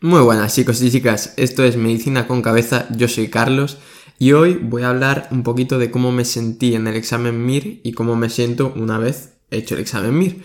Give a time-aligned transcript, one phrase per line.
[0.00, 3.78] Muy buenas chicos y chicas, esto es Medicina con Cabeza, yo soy Carlos
[4.16, 7.80] y hoy voy a hablar un poquito de cómo me sentí en el examen MIR
[7.82, 10.44] y cómo me siento una vez hecho el examen MIR.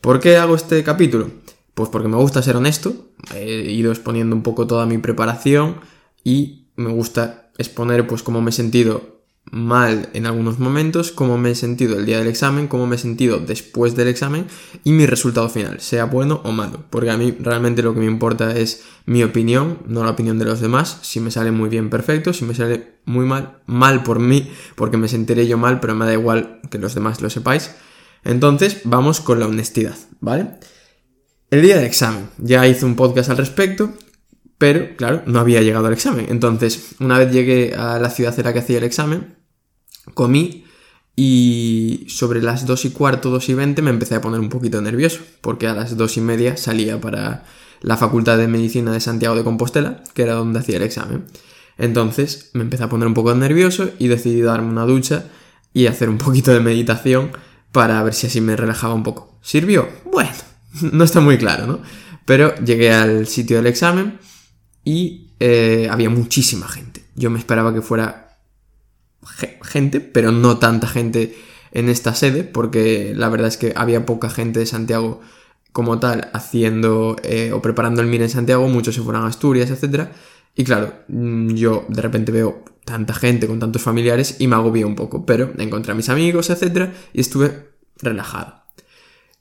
[0.00, 1.30] ¿Por qué hago este capítulo?
[1.74, 5.76] Pues porque me gusta ser honesto, he ido exponiendo un poco toda mi preparación
[6.24, 9.15] y me gusta exponer pues cómo me he sentido
[9.50, 12.98] mal en algunos momentos, cómo me he sentido el día del examen, cómo me he
[12.98, 14.46] sentido después del examen
[14.84, 16.84] y mi resultado final, sea bueno o malo.
[16.90, 20.44] Porque a mí realmente lo que me importa es mi opinión, no la opinión de
[20.44, 20.98] los demás.
[21.02, 22.32] Si me sale muy bien, perfecto.
[22.32, 26.06] Si me sale muy mal, mal por mí, porque me sentiré yo mal, pero me
[26.06, 27.70] da igual que los demás lo sepáis.
[28.24, 30.48] Entonces, vamos con la honestidad, ¿vale?
[31.50, 33.92] El día del examen, ya hice un podcast al respecto
[34.58, 36.26] pero, claro, no había llegado al examen.
[36.30, 39.36] Entonces, una vez llegué a la ciudad en la que hacía el examen,
[40.14, 40.64] comí
[41.16, 44.80] y sobre las 2 y cuarto, 2 y 20 me empecé a poner un poquito
[44.82, 47.44] nervioso, porque a las 2 y media salía para
[47.80, 51.24] la Facultad de Medicina de Santiago de Compostela, que era donde hacía el examen.
[51.78, 55.24] Entonces me empecé a poner un poco nervioso y decidí darme una ducha
[55.72, 57.30] y hacer un poquito de meditación
[57.72, 59.38] para ver si así me relajaba un poco.
[59.42, 59.88] ¿Sirvió?
[60.10, 60.30] Bueno,
[60.92, 61.80] no está muy claro, ¿no?
[62.24, 64.18] Pero llegué al sitio del examen
[64.84, 67.04] y eh, había muchísima gente.
[67.14, 68.25] Yo me esperaba que fuera
[69.62, 71.36] gente, pero no tanta gente
[71.72, 75.20] en esta sede, porque la verdad es que había poca gente de Santiago
[75.72, 79.70] como tal haciendo eh, o preparando el MIR en Santiago, muchos se fueron a Asturias,
[79.70, 80.08] etc.
[80.54, 84.84] Y claro, mm, yo de repente veo tanta gente con tantos familiares y me agobié
[84.84, 86.90] un poco, pero encontré a mis amigos, etc.
[87.12, 88.62] y estuve relajado.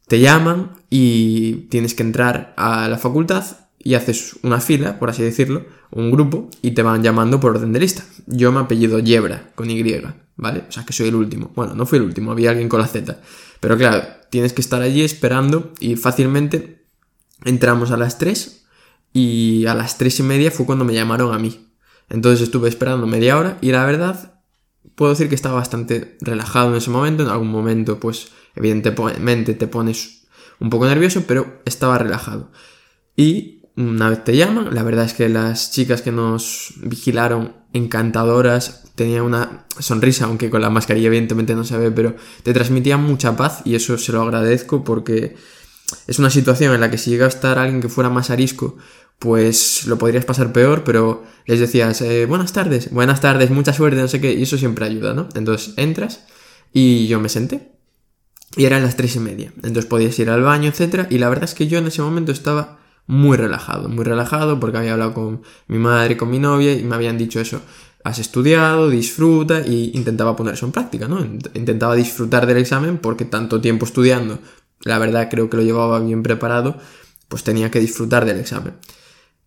[0.07, 3.45] Te llaman y tienes que entrar a la facultad
[3.85, 7.71] y haces una fila, por así decirlo, un grupo, y te van llamando por orden
[7.71, 8.03] de lista.
[8.25, 9.83] Yo me apellido Yebra, con Y,
[10.37, 10.63] ¿vale?
[10.67, 11.51] O sea que soy el último.
[11.55, 13.21] Bueno, no fui el último, había alguien con la Z.
[13.59, 16.87] Pero claro, tienes que estar allí esperando y fácilmente
[17.43, 18.65] entramos a las 3
[19.13, 21.67] y a las 3 y media fue cuando me llamaron a mí.
[22.09, 24.41] Entonces estuve esperando media hora y la verdad
[24.95, 27.21] puedo decir que estaba bastante relajado en ese momento.
[27.21, 30.25] En algún momento, pues evidentemente te pones
[30.59, 32.49] un poco nervioso, pero estaba relajado.
[33.15, 38.85] Y una vez te llaman, la verdad es que las chicas que nos vigilaron, encantadoras,
[38.95, 43.35] tenían una sonrisa, aunque con la mascarilla evidentemente no se ve, pero te transmitían mucha
[43.35, 45.35] paz y eso se lo agradezco porque
[46.07, 48.77] es una situación en la que si llega a estar alguien que fuera más arisco,
[49.19, 53.99] pues lo podrías pasar peor, pero les decías, eh, buenas tardes, buenas tardes, mucha suerte,
[53.99, 55.27] no sé qué, y eso siempre ayuda, ¿no?
[55.35, 56.25] Entonces entras
[56.73, 57.71] y yo me senté.
[58.57, 59.51] Y eran las tres y media.
[59.57, 61.07] Entonces podías ir al baño, etc.
[61.09, 64.77] Y la verdad es que yo en ese momento estaba muy relajado, muy relajado porque
[64.77, 67.61] había hablado con mi madre y con mi novia y me habían dicho eso,
[68.03, 71.23] has estudiado, disfruta y intentaba poner eso en práctica, ¿no?
[71.53, 74.39] Intentaba disfrutar del examen porque tanto tiempo estudiando,
[74.81, 76.77] la verdad creo que lo llevaba bien preparado,
[77.27, 78.75] pues tenía que disfrutar del examen.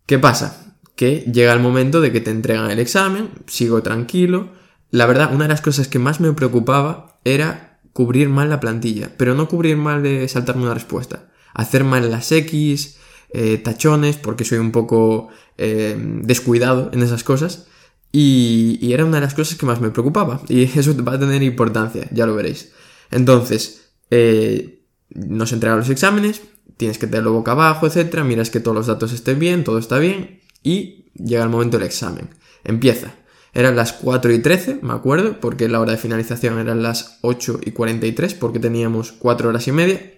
[0.05, 0.75] ¿Qué pasa?
[0.95, 4.49] Que llega el momento de que te entregan el examen, sigo tranquilo.
[4.91, 9.11] La verdad, una de las cosas que más me preocupaba era cubrir mal la plantilla,
[9.17, 12.97] pero no cubrir mal de saltarme una respuesta, hacer mal las X,
[13.31, 17.67] eh, tachones, porque soy un poco eh, descuidado en esas cosas.
[18.11, 20.41] Y, era una de las cosas que más me preocupaba.
[20.49, 22.71] Y eso va a tener importancia, ya lo veréis.
[23.11, 26.41] Entonces, eh, nos entregan los exámenes,
[26.77, 29.99] tienes que tenerlo boca abajo, etcétera, miras que todos los datos estén bien, todo está
[29.99, 32.29] bien, y llega el momento del examen.
[32.63, 33.15] Empieza.
[33.53, 37.61] Eran las 4 y 13, me acuerdo, porque la hora de finalización eran las 8
[37.65, 40.13] y 43, porque teníamos 4 horas y media.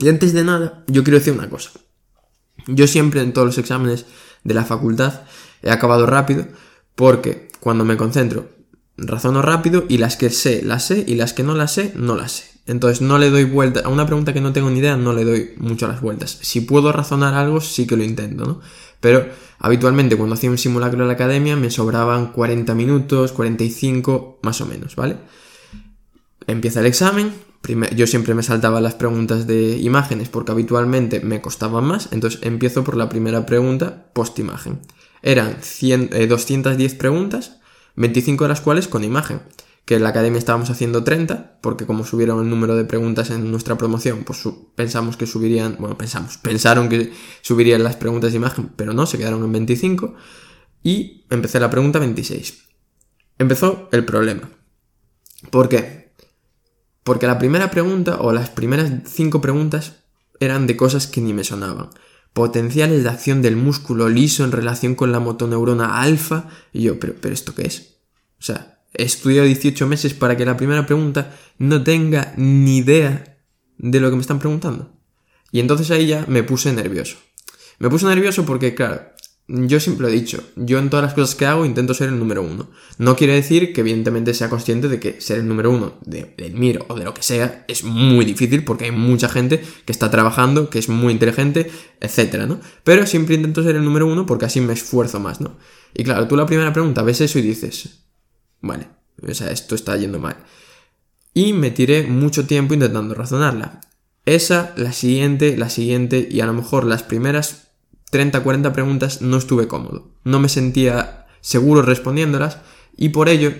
[0.00, 1.70] Y antes de nada, yo quiero decir una cosa.
[2.68, 4.06] Yo siempre en todos los exámenes
[4.44, 5.22] de la facultad
[5.62, 6.46] he acabado rápido
[6.94, 8.50] porque cuando me concentro
[8.96, 12.14] razono rápido y las que sé las sé y las que no las sé no
[12.14, 12.44] las sé.
[12.66, 15.24] Entonces no le doy vuelta a una pregunta que no tengo ni idea, no le
[15.24, 16.38] doy mucho las vueltas.
[16.42, 18.60] Si puedo razonar algo sí que lo intento, ¿no?
[19.00, 19.26] Pero
[19.58, 24.66] habitualmente cuando hacía un simulacro en la academia me sobraban 40 minutos, 45 más o
[24.66, 25.16] menos, ¿vale?
[26.46, 27.32] Empieza el examen,
[27.94, 32.84] yo siempre me saltaba las preguntas de imágenes porque habitualmente me costaban más, entonces empiezo
[32.84, 34.80] por la primera pregunta post imagen.
[35.22, 37.58] Eran 210 eh, preguntas,
[37.96, 39.40] 25 de las cuales con imagen,
[39.84, 43.50] que en la academia estábamos haciendo 30, porque como subieron el número de preguntas en
[43.50, 44.42] nuestra promoción, pues
[44.74, 49.18] pensamos que subirían, bueno, pensamos, pensaron que subirían las preguntas de imagen, pero no, se
[49.18, 50.14] quedaron en 25,
[50.82, 52.64] y empecé la pregunta 26.
[53.38, 54.50] Empezó el problema.
[55.50, 56.07] ¿Por qué?
[57.08, 59.94] Porque la primera pregunta o las primeras cinco preguntas
[60.40, 61.88] eran de cosas que ni me sonaban.
[62.34, 66.50] Potenciales de acción del músculo liso en relación con la motoneurona alfa.
[66.70, 67.96] Y yo, pero, pero ¿esto qué es?
[68.38, 73.38] O sea, he estudiado 18 meses para que la primera pregunta no tenga ni idea
[73.78, 74.92] de lo que me están preguntando.
[75.50, 77.16] Y entonces ahí ya me puse nervioso.
[77.78, 79.00] Me puse nervioso porque, claro,
[79.50, 82.18] yo siempre lo he dicho, yo en todas las cosas que hago intento ser el
[82.18, 82.68] número uno.
[82.98, 86.52] No quiere decir que evidentemente sea consciente de que ser el número uno de, del
[86.52, 90.10] MIR o de lo que sea es muy difícil porque hay mucha gente que está
[90.10, 92.60] trabajando, que es muy inteligente, etcétera, ¿no?
[92.84, 95.56] Pero siempre intento ser el número uno porque así me esfuerzo más, ¿no?
[95.94, 98.04] Y claro, tú la primera pregunta ves eso y dices,
[98.60, 98.88] vale,
[99.26, 100.36] o sea, esto está yendo mal.
[101.32, 103.80] Y me tiré mucho tiempo intentando razonarla.
[104.26, 107.67] Esa, la siguiente, la siguiente y a lo mejor las primeras
[108.10, 110.08] 30, 40 preguntas no estuve cómodo.
[110.24, 112.58] No me sentía seguro respondiéndolas
[112.96, 113.52] y por ello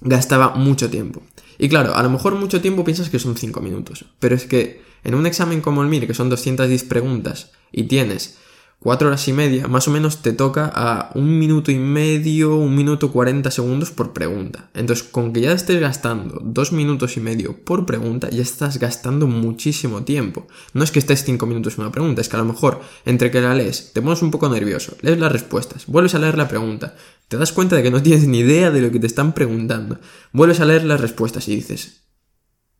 [0.00, 1.22] gastaba mucho tiempo.
[1.58, 4.82] Y claro, a lo mejor mucho tiempo piensas que son 5 minutos, pero es que
[5.04, 8.38] en un examen como el MIR, que son 210 preguntas, y tienes
[8.80, 12.76] cuatro horas y media, más o menos te toca a un minuto y medio, un
[12.76, 14.70] minuto 40 segundos por pregunta.
[14.74, 19.26] Entonces, con que ya estés gastando dos minutos y medio por pregunta, ya estás gastando
[19.26, 20.46] muchísimo tiempo.
[20.74, 23.30] No es que estés cinco minutos en una pregunta, es que a lo mejor entre
[23.30, 26.48] que la lees, te pones un poco nervioso, lees las respuestas, vuelves a leer la
[26.48, 26.94] pregunta,
[27.26, 29.98] te das cuenta de que no tienes ni idea de lo que te están preguntando,
[30.32, 32.04] vuelves a leer las respuestas y dices,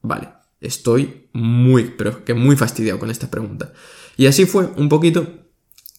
[0.01, 0.29] vale,
[0.61, 3.73] estoy muy, pero que muy fastidiado con esta pregunta.
[4.17, 5.48] Y así fue un poquito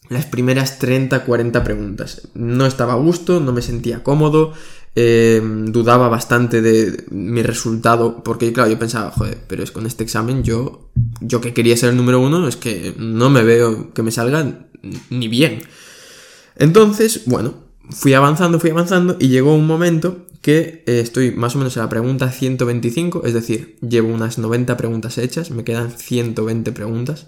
[0.10, 2.28] las primeras 30, 40 preguntas.
[2.34, 4.54] No estaba a gusto, no me sentía cómodo,
[4.96, 10.04] eh, dudaba bastante de mi resultado, porque claro, yo pensaba, joder, pero es con este
[10.04, 10.90] examen yo,
[11.22, 14.68] yo que quería ser el número uno, es que no me veo que me salga
[15.10, 15.62] ni bien.
[16.56, 17.54] Entonces, bueno,
[17.90, 21.84] fui avanzando, fui avanzando y llegó un momento que eh, estoy más o menos en
[21.84, 27.28] la pregunta 125, es decir, llevo unas 90 preguntas hechas, me quedan 120 preguntas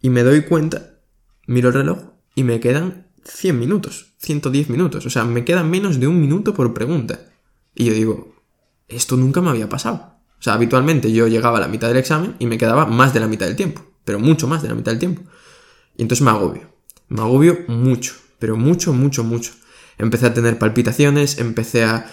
[0.00, 0.94] y me doy cuenta,
[1.46, 6.00] miro el reloj y me quedan 100 minutos, 110 minutos, o sea, me queda menos
[6.00, 7.20] de un minuto por pregunta.
[7.74, 8.34] Y yo digo,
[8.88, 10.16] esto nunca me había pasado.
[10.38, 13.20] O sea, habitualmente yo llegaba a la mitad del examen y me quedaba más de
[13.20, 15.22] la mitad del tiempo, pero mucho más de la mitad del tiempo.
[15.96, 16.74] Y entonces me agobio,
[17.08, 19.52] me agobio mucho, pero mucho, mucho, mucho.
[19.98, 22.10] Empecé a tener palpitaciones, empecé a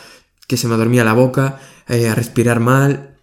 [0.48, 3.18] que se me dormía la boca, eh, a respirar mal.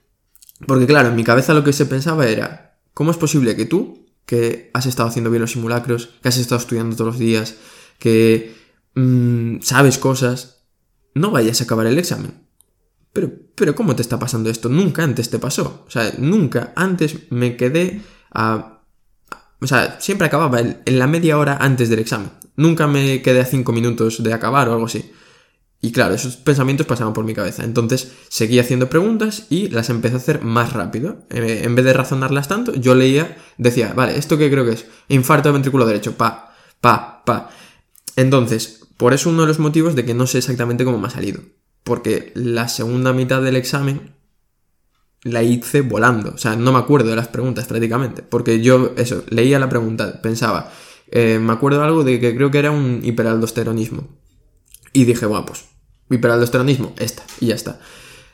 [0.67, 4.06] Porque claro, en mi cabeza lo que se pensaba era, ¿cómo es posible que tú,
[4.27, 7.55] que has estado haciendo bien los simulacros, que has estado estudiando todos los días,
[7.99, 8.55] que
[8.95, 10.65] mm, sabes cosas,
[11.15, 12.47] no vayas a acabar el examen.
[13.13, 14.69] Pero, pero, ¿cómo te está pasando esto?
[14.69, 15.85] Nunca antes te pasó.
[15.87, 18.83] O sea, nunca antes me quedé a...
[19.59, 22.31] O sea, siempre acababa en la media hora antes del examen.
[22.57, 25.11] Nunca me quedé a cinco minutos de acabar o algo así.
[25.81, 27.65] Y claro, esos pensamientos pasaban por mi cabeza.
[27.65, 31.19] Entonces seguí haciendo preguntas y las empecé a hacer más rápido.
[31.31, 34.87] Eh, en vez de razonarlas tanto, yo leía, decía, vale, ¿esto qué creo que es?
[35.09, 37.51] Infarto de ventrículo derecho, pa, pa, pa.
[38.17, 41.11] Entonces, por eso uno de los motivos de que no sé exactamente cómo me ha
[41.11, 41.43] salido.
[41.85, 44.15] Porque la segunda mitad del examen
[45.23, 46.31] la hice volando.
[46.35, 48.23] O sea, no me acuerdo de las preguntas prácticamente.
[48.23, 50.73] Porque yo, eso, leía la pregunta, pensaba,
[51.11, 54.09] eh, me acuerdo algo de que creo que era un hiperaldosteronismo
[54.97, 55.67] y dije, bueno, pues
[56.11, 57.79] hiperaldosteronismo, esta, y ya está.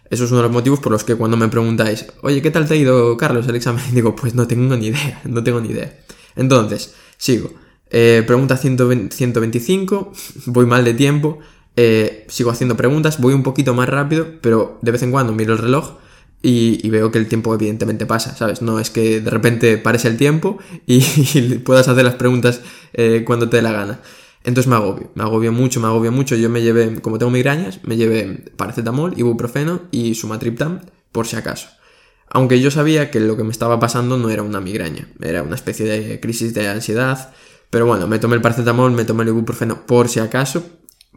[0.08, 2.68] Eso es uno de los motivos por los que cuando me preguntáis, oye, ¿qué tal
[2.68, 3.82] te ha ido, Carlos, el examen?
[3.92, 5.92] Digo, pues no tengo ni idea, no tengo ni idea.
[6.36, 7.50] Entonces, sigo.
[7.90, 10.12] Eh, pregunta 125,
[10.46, 11.40] voy mal de tiempo,
[11.74, 15.52] eh, sigo haciendo preguntas, voy un poquito más rápido, pero de vez en cuando miro
[15.52, 15.96] el reloj
[16.42, 18.62] y, veo que el tiempo evidentemente pasa, ¿sabes?
[18.62, 21.00] No es que de repente pares el tiempo y,
[21.64, 22.60] puedas hacer las preguntas
[22.92, 24.00] eh, cuando te dé la gana.
[24.44, 26.34] Entonces me agobio, me agobio mucho, me agobio mucho.
[26.36, 31.68] Yo me llevé, como tengo migrañas, me llevé paracetamol, ibuprofeno y sumatriptan por si acaso.
[32.28, 35.54] Aunque yo sabía que lo que me estaba pasando no era una migraña, era una
[35.54, 37.32] especie de crisis de ansiedad.
[37.70, 40.64] Pero bueno, me tomé el paracetamol, me tomé el ibuprofeno por si acaso,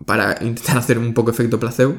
[0.06, 1.96] para intentar hacer un poco efecto placebo.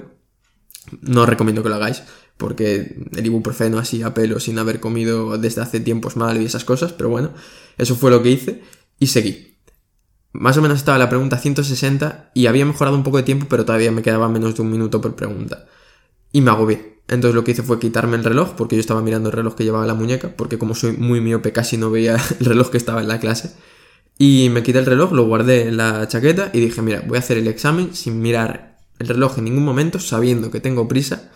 [1.00, 2.02] No recomiendo que lo hagáis,
[2.36, 6.64] porque el ibuprofeno así a pelo, sin haber comido desde hace tiempos mal y esas
[6.64, 7.32] cosas, pero bueno,
[7.78, 8.62] eso fue lo que hice
[9.00, 9.55] y seguí.
[10.38, 13.64] Más o menos estaba la pregunta 160 y había mejorado un poco de tiempo, pero
[13.64, 15.66] todavía me quedaba menos de un minuto por pregunta.
[16.32, 17.00] Y me agobié.
[17.08, 19.64] Entonces lo que hice fue quitarme el reloj, porque yo estaba mirando el reloj que
[19.64, 23.00] llevaba la muñeca, porque como soy muy miope casi no veía el reloj que estaba
[23.00, 23.54] en la clase.
[24.18, 27.20] Y me quité el reloj, lo guardé en la chaqueta y dije, mira, voy a
[27.20, 31.30] hacer el examen sin mirar el reloj en ningún momento, sabiendo que tengo prisa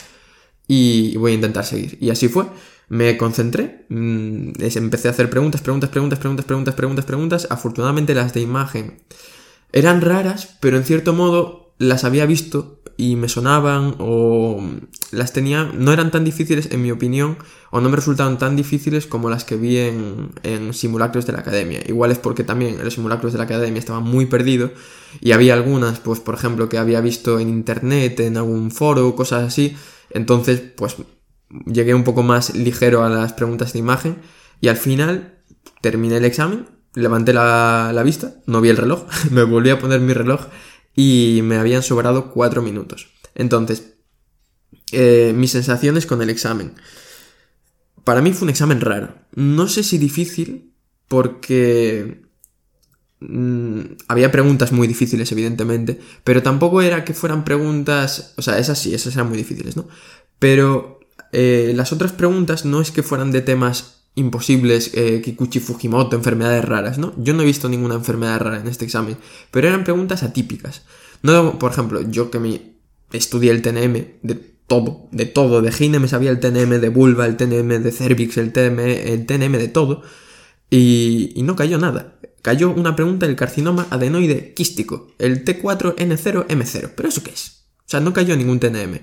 [0.66, 1.98] y voy a intentar seguir.
[2.00, 2.46] Y así fue
[2.90, 7.46] me concentré, mm, empecé a hacer preguntas, preguntas, preguntas, preguntas, preguntas, preguntas, preguntas.
[7.48, 9.00] Afortunadamente las de imagen
[9.72, 14.60] eran raras, pero en cierto modo las había visto y me sonaban o
[15.12, 17.38] las tenía, no eran tan difíciles en mi opinión
[17.70, 21.38] o no me resultaban tan difíciles como las que vi en, en simulacros de la
[21.38, 21.80] academia.
[21.86, 24.72] Igual es porque también en los simulacros de la academia estaba muy perdido
[25.20, 29.44] y había algunas, pues por ejemplo, que había visto en internet, en algún foro, cosas
[29.44, 29.76] así.
[30.10, 30.96] Entonces, pues
[31.66, 34.18] llegué un poco más ligero a las preguntas de imagen
[34.60, 35.38] y al final
[35.80, 40.00] terminé el examen levanté la, la vista, no vi el reloj, me volví a poner
[40.00, 40.46] mi reloj
[40.94, 43.08] y me habían sobrado cuatro minutos.
[43.34, 43.94] Entonces,
[44.92, 46.74] eh, mis sensaciones con el examen.
[48.04, 49.14] Para mí fue un examen raro.
[49.34, 50.72] No sé si difícil,
[51.06, 52.22] porque
[53.20, 58.78] mm, había preguntas muy difíciles, evidentemente, pero tampoco era que fueran preguntas, o sea, esas
[58.78, 59.86] sí, esas eran muy difíciles, ¿no?
[60.38, 60.99] Pero
[61.32, 66.64] eh, las otras preguntas no es que fueran de temas imposibles, eh, Kikuchi Fujimoto, enfermedades
[66.64, 67.14] raras, ¿no?
[67.16, 69.16] Yo no he visto ninguna enfermedad rara en este examen,
[69.50, 70.82] pero eran preguntas atípicas.
[71.22, 72.62] No, por ejemplo, yo que me
[73.12, 74.34] estudié el TNM de
[74.66, 78.36] todo, de todo, de gine me sabía el TNM de vulva, el TNM de cervix,
[78.36, 80.02] el TNM, el TNM de todo,
[80.70, 82.16] y, y no cayó nada.
[82.42, 87.64] Cayó una pregunta del carcinoma adenoide quístico, el T4N0M0, pero ¿eso qué es?
[87.80, 89.00] O sea, no cayó ningún TNM.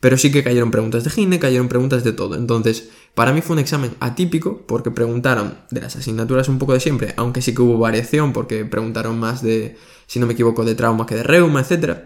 [0.00, 2.36] Pero sí que cayeron preguntas de gine, cayeron preguntas de todo.
[2.36, 6.80] Entonces, para mí fue un examen atípico porque preguntaron de las asignaturas un poco de
[6.80, 9.76] siempre, aunque sí que hubo variación porque preguntaron más de,
[10.06, 11.98] si no me equivoco, de trauma que de reuma, etc.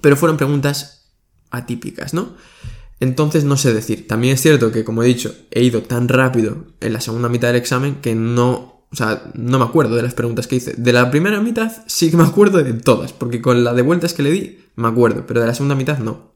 [0.00, 1.12] Pero fueron preguntas
[1.50, 2.36] atípicas, ¿no?
[3.00, 4.06] Entonces no sé decir.
[4.06, 7.48] También es cierto que, como he dicho, he ido tan rápido en la segunda mitad
[7.48, 10.74] del examen que no, o sea, no me acuerdo de las preguntas que hice.
[10.76, 14.12] De la primera mitad sí que me acuerdo de todas, porque con la de vueltas
[14.12, 16.29] que le di me acuerdo, pero de la segunda mitad no.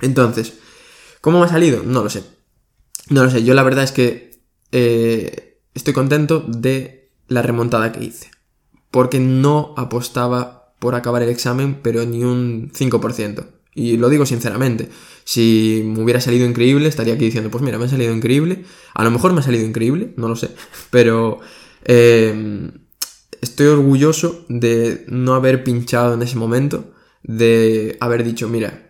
[0.00, 0.54] Entonces,
[1.20, 1.82] ¿cómo me ha salido?
[1.82, 2.24] No lo sé.
[3.10, 3.44] No lo sé.
[3.44, 4.40] Yo la verdad es que
[4.72, 8.30] eh, estoy contento de la remontada que hice.
[8.90, 13.46] Porque no apostaba por acabar el examen, pero ni un 5%.
[13.74, 14.88] Y lo digo sinceramente.
[15.24, 18.64] Si me hubiera salido increíble, estaría aquí diciendo, pues mira, me ha salido increíble.
[18.94, 20.50] A lo mejor me ha salido increíble, no lo sé.
[20.90, 21.40] Pero
[21.84, 22.70] eh,
[23.40, 26.92] estoy orgulloso de no haber pinchado en ese momento.
[27.22, 28.83] De haber dicho, mira,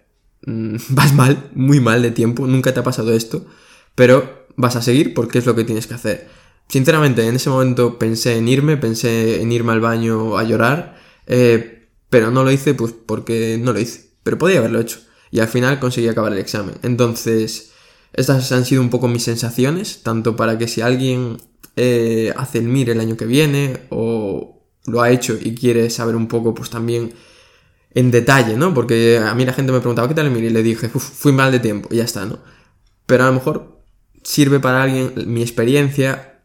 [0.46, 3.46] Mm, vas mal, muy mal de tiempo, nunca te ha pasado esto,
[3.94, 6.28] pero vas a seguir porque es lo que tienes que hacer.
[6.68, 10.96] Sinceramente, en ese momento pensé en irme, pensé en irme al baño a llorar,
[11.26, 15.00] eh, pero no lo hice pues porque no lo hice, pero podía haberlo hecho.
[15.30, 16.76] Y al final conseguí acabar el examen.
[16.82, 17.72] Entonces,
[18.12, 21.38] estas han sido un poco mis sensaciones, tanto para que si alguien
[21.76, 26.14] eh, hace el MIR el año que viene o lo ha hecho y quiere saber
[26.14, 27.14] un poco pues también
[27.94, 28.74] en detalle, ¿no?
[28.74, 31.52] Porque a mí la gente me preguntaba, ¿qué tal el Y le dije, fui mal
[31.52, 32.38] de tiempo, y ya está, ¿no?
[33.06, 33.82] Pero a lo mejor
[34.22, 36.42] sirve para alguien mi experiencia,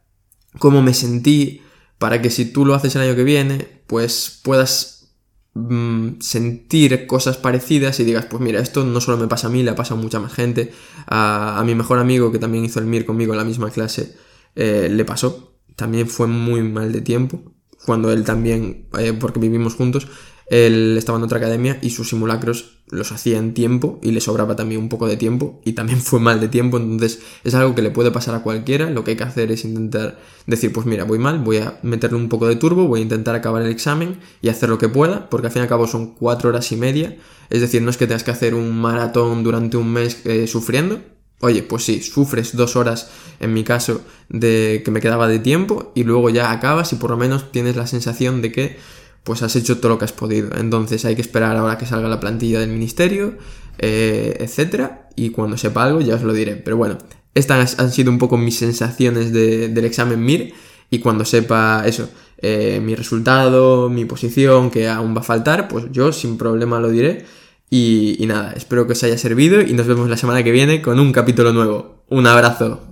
[0.59, 1.61] cómo me sentí,
[1.97, 5.11] para que si tú lo haces el año que viene, pues puedas
[5.53, 9.63] mm, sentir cosas parecidas y digas, pues mira, esto no solo me pasa a mí,
[9.63, 10.71] le ha pasado a mucha más gente.
[11.07, 14.15] A, mi mejor amigo, que también hizo el MIR conmigo en la misma clase,
[14.55, 15.55] eh, le pasó.
[15.75, 17.41] También fue muy mal de tiempo,
[17.85, 20.07] cuando él también, eh, porque vivimos juntos,
[20.49, 24.55] él estaba en otra academia y sus simulacros los hacía en tiempo y le sobraba
[24.55, 27.81] también un poco de tiempo y también fue mal de tiempo, entonces es algo que
[27.81, 31.03] le puede pasar a cualquiera, lo que hay que hacer es intentar decir, pues mira,
[31.03, 34.19] voy mal, voy a meterle un poco de turbo, voy a intentar acabar el examen
[34.41, 36.75] y hacer lo que pueda, porque al fin y al cabo son cuatro horas y
[36.75, 37.17] media,
[37.49, 40.99] es decir, no es que tengas que hacer un maratón durante un mes eh, sufriendo,
[41.41, 45.93] Oye, pues sí, sufres dos horas, en mi caso, de que me quedaba de tiempo
[45.95, 48.77] y luego ya acabas y por lo menos tienes la sensación de que
[49.23, 50.49] pues has hecho todo lo que has podido.
[50.57, 53.37] Entonces hay que esperar ahora que salga la plantilla del ministerio,
[53.77, 56.55] eh, etcétera, y cuando sepa algo ya os lo diré.
[56.55, 56.97] Pero bueno,
[57.33, 60.53] estas han sido un poco mis sensaciones del examen MIR,
[60.91, 62.09] y cuando sepa eso,
[62.39, 66.89] eh, mi resultado, mi posición, que aún va a faltar, pues yo sin problema lo
[66.89, 67.25] diré.
[67.69, 70.81] Y, y nada, espero que os haya servido y nos vemos la semana que viene
[70.81, 72.03] con un capítulo nuevo.
[72.09, 72.88] Un abrazo.